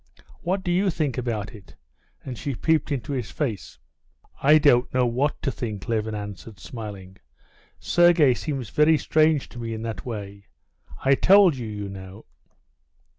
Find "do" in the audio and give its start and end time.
0.63-0.71